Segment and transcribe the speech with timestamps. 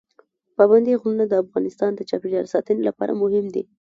[0.57, 3.63] پابندي غرونه د افغانستان د چاپیریال ساتنې لپاره مهم دي.